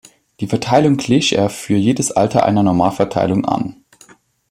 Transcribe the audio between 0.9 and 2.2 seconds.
glich er für jedes